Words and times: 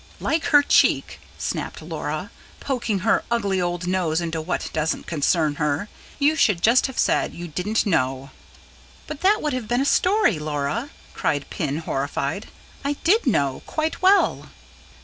"Like 0.19 0.45
her 0.45 0.63
cheek!" 0.63 1.19
snapped 1.37 1.79
Laura. 1.79 2.31
"Poking 2.59 2.97
her 3.05 3.23
ugly 3.29 3.61
old 3.61 3.85
nose 3.85 4.19
into 4.19 4.41
what 4.41 4.71
doesn't 4.73 5.05
concern 5.05 5.57
her. 5.57 5.89
You 6.17 6.35
should 6.35 6.63
just 6.63 6.87
have 6.87 6.97
said 6.97 7.35
you 7.35 7.47
didn't 7.47 7.85
know." 7.85 8.31
"But 9.05 9.21
that 9.21 9.43
would 9.43 9.53
have 9.53 9.67
been 9.67 9.81
a 9.81 9.85
story, 9.85 10.39
Laura!" 10.39 10.89
cried 11.13 11.51
Pin, 11.51 11.77
horrified 11.77 12.47
"I 12.83 12.93
did 13.03 13.27
know 13.27 13.61
quite 13.67 14.01
well." 14.01 14.49